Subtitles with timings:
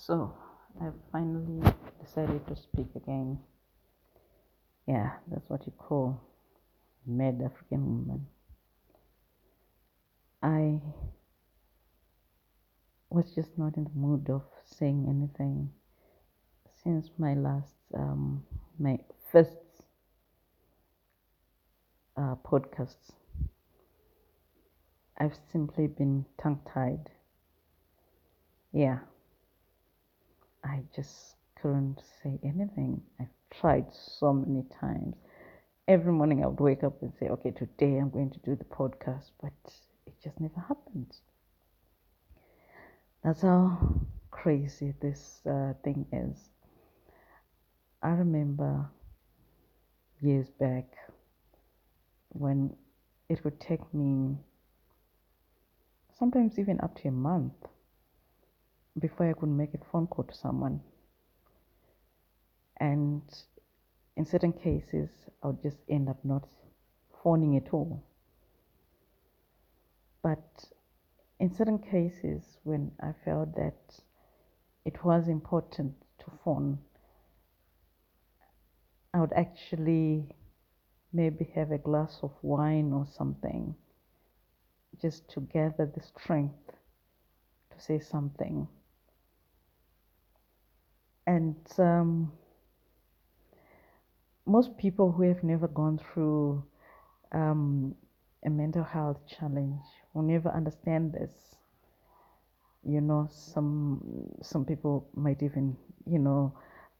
[0.00, 0.32] So
[0.80, 1.62] I finally
[2.02, 3.38] decided to speak again.
[4.86, 6.18] Yeah, that's what you call
[7.06, 8.26] mad African woman.
[10.42, 10.80] I
[13.10, 15.70] was just not in the mood of saying anything
[16.82, 18.42] since my last, um,
[18.78, 18.98] my
[19.30, 19.58] first
[22.16, 22.96] uh, podcast.
[25.18, 27.10] I've simply been tongue tied.
[28.72, 29.00] Yeah.
[30.64, 33.02] I just couldn't say anything.
[33.18, 35.16] I've tried so many times.
[35.88, 38.64] Every morning I would wake up and say, okay, today I'm going to do the
[38.64, 39.52] podcast, but
[40.06, 41.16] it just never happened.
[43.24, 43.78] That's how
[44.30, 46.50] crazy this uh, thing is.
[48.02, 48.88] I remember
[50.20, 50.86] years back
[52.30, 52.74] when
[53.28, 54.36] it would take me
[56.18, 57.52] sometimes even up to a month
[59.00, 60.80] before I could make a phone call to someone.
[62.78, 63.22] And
[64.16, 65.10] in certain cases,
[65.42, 66.48] I would just end up not
[67.22, 68.02] phoning at all.
[70.22, 70.64] But
[71.38, 74.00] in certain cases, when I felt that
[74.84, 76.78] it was important to phone,
[79.12, 80.34] I would actually
[81.12, 83.74] maybe have a glass of wine or something
[85.00, 86.72] just to gather the strength
[87.70, 88.68] to say something.
[91.30, 92.32] And um,
[94.46, 96.62] most people who have never gone through
[97.32, 97.94] um,
[98.44, 101.32] a mental health challenge will never understand this.
[102.82, 106.54] You know, some some people might even, you know,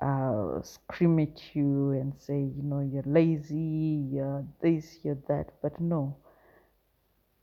[0.00, 5.52] uh, scream at you and say, you know, you're lazy, you're this, you're that.
[5.62, 6.16] But no,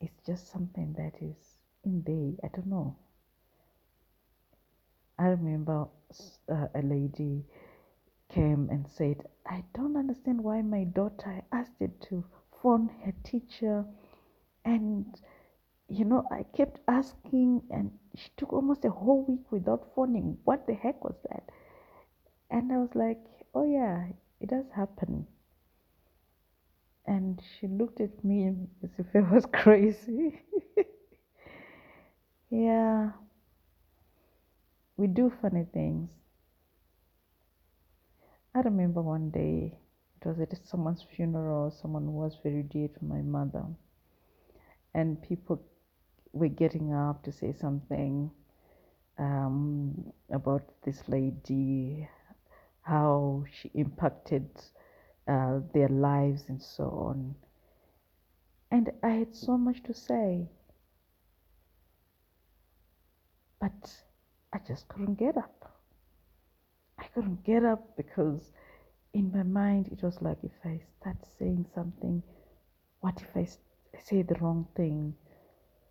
[0.02, 2.34] it's just something that is in there.
[2.44, 2.95] I don't know.
[5.17, 5.88] I remember
[6.50, 7.45] uh, a lady
[8.30, 12.26] came and said, I don't understand why my daughter asked it to
[12.61, 13.86] phone her teacher.
[14.65, 15.20] And,
[15.89, 20.37] you know, I kept asking, and she took almost a whole week without phoning.
[20.45, 21.49] What the heck was that?
[22.49, 23.20] And I was like,
[23.54, 24.08] oh, yeah,
[24.39, 25.27] it does happen.
[27.05, 28.48] And she looked at me
[28.83, 30.42] as if I was crazy.
[32.49, 33.11] yeah,
[35.03, 36.09] we do funny things.
[38.55, 39.77] I remember one day,
[40.15, 43.65] it was at someone's funeral, someone was very dear to my mother,
[44.93, 45.61] and people
[46.31, 48.31] were getting up to say something
[49.19, 52.08] um, about this lady,
[52.83, 54.47] how she impacted
[55.27, 57.36] uh, their lives and so on.
[58.71, 60.47] And I had so much to say,
[63.59, 63.92] but
[64.53, 65.73] I just couldn't get up.
[66.99, 68.52] I couldn't get up because
[69.14, 72.21] in my mind it was like if I start saying something,
[73.02, 73.47] what if I
[74.03, 75.15] say the wrong thing?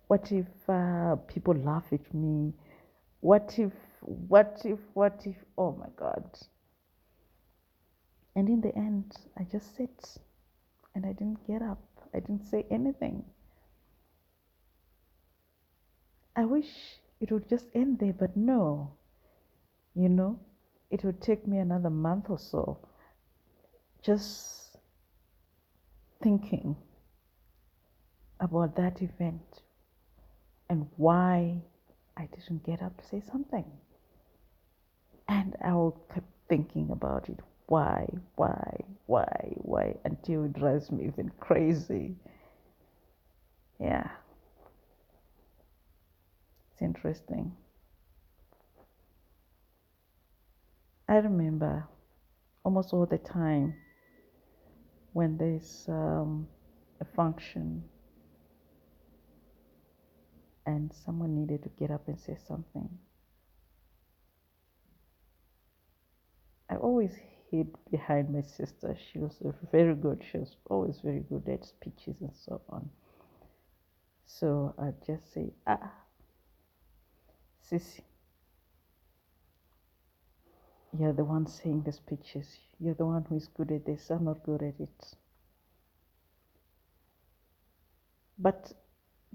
[0.07, 2.53] What if uh, people laugh at me?
[3.19, 6.23] What if, what if, what if, oh my God.
[8.35, 10.17] And in the end, I just sit
[10.95, 11.83] and I didn't get up.
[12.13, 13.23] I didn't say anything.
[16.35, 18.91] I wish it would just end there, but no.
[19.95, 20.39] You know,
[20.91, 22.79] it would take me another month or so
[24.03, 24.77] just
[26.21, 26.75] thinking
[28.41, 29.61] about that event
[30.69, 31.61] and why
[32.17, 33.65] I didn't get up to say something.
[35.29, 37.39] And I will keep thinking about it.
[37.67, 42.15] Why, why, why, why, until it drives me even crazy.
[43.79, 44.09] Yeah.
[46.83, 47.55] Interesting.
[51.07, 51.87] I remember
[52.65, 53.75] almost all the time
[55.13, 56.47] when there's um,
[56.99, 57.83] a function
[60.65, 62.89] and someone needed to get up and say something.
[66.69, 67.15] I always
[67.49, 68.97] hid behind my sister.
[69.11, 69.41] She was
[69.71, 70.23] very good.
[70.29, 72.89] She was always very good at speeches and so on.
[74.25, 75.91] So I'd just say, ah,
[77.69, 78.01] Sissy,
[80.97, 82.59] you're the one saying the speeches.
[82.79, 84.09] You're the one who is good at this.
[84.09, 85.15] I'm not good at it.
[88.37, 88.73] But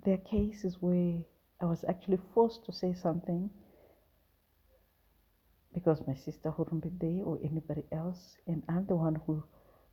[0.05, 1.19] there are cases where
[1.61, 3.51] I was actually forced to say something
[5.75, 9.43] because my sister wouldn't be there or anybody else, and I'm the one who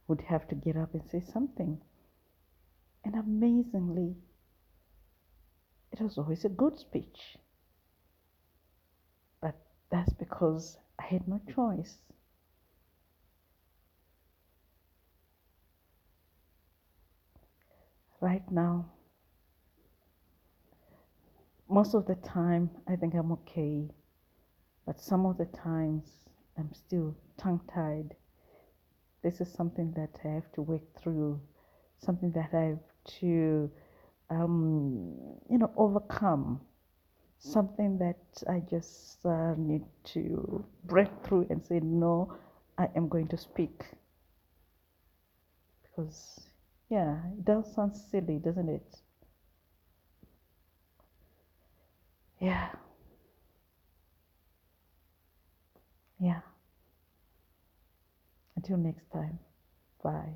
[0.07, 1.79] would have to get up and say something.
[3.03, 4.15] And amazingly,
[5.91, 7.37] it was always a good speech.
[9.89, 11.97] That's because I had no choice.
[18.21, 18.91] Right now,
[21.69, 23.89] most of the time, I think I'm okay,
[24.85, 26.11] but some of the times,
[26.57, 28.15] I'm still tongue tied.
[29.23, 31.41] This is something that I have to work through,
[31.99, 32.83] something that I have
[33.19, 33.71] to,
[34.29, 35.15] um,
[35.49, 36.61] you know, overcome,
[37.51, 38.19] something that
[38.49, 39.83] I just uh, need
[40.13, 42.33] to break through and say, no,
[42.77, 43.85] I am going to speak.
[45.83, 46.49] Because,
[46.89, 49.01] yeah, it does sound silly, doesn't it?
[52.39, 52.69] Yeah.
[56.19, 56.41] Yeah.
[58.55, 59.39] Until next time,
[60.03, 60.33] bye.